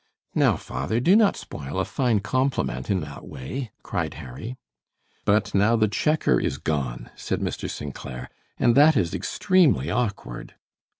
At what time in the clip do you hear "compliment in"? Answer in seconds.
2.21-3.01